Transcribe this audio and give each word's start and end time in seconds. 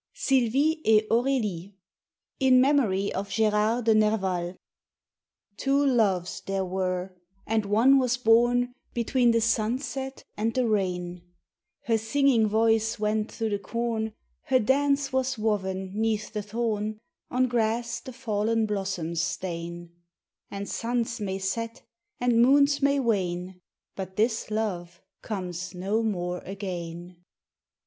SYLVIE 0.13 0.81
ET 0.83 1.07
AURÉLIE. 1.09 1.75
IN 2.39 2.59
MEMORY 2.59 3.13
OF 3.13 3.29
GÉRARD 3.29 3.83
DE 3.83 3.93
NERVAL. 3.93 4.55
TWO 5.57 5.85
loves 5.85 6.41
there 6.47 6.65
were, 6.65 7.13
and 7.45 7.67
one 7.67 7.99
was 7.99 8.17
born 8.17 8.73
Between 8.95 9.29
the 9.29 9.39
sunset 9.41 10.23
and 10.35 10.55
the 10.55 10.67
rain; 10.67 11.21
Her 11.83 11.99
singing 11.99 12.47
voice 12.47 12.97
went 12.97 13.31
through 13.31 13.51
the 13.51 13.59
corn, 13.59 14.13
Her 14.45 14.57
dance 14.57 15.13
was 15.13 15.37
woven 15.37 15.91
'neath 15.93 16.33
the 16.33 16.41
thorn, 16.41 16.97
On 17.29 17.47
grass 17.47 17.99
the 17.99 18.11
fallen 18.11 18.65
blossoms 18.65 19.21
stain; 19.21 19.91
And 20.49 20.67
suns 20.67 21.19
may 21.21 21.37
set, 21.37 21.83
and 22.19 22.41
moons 22.41 22.81
may 22.81 22.99
wane, 22.99 23.61
But 23.95 24.15
this 24.15 24.49
love 24.49 24.99
comes 25.21 25.75
no 25.75 26.01
more 26.01 26.39
again. 26.39 27.17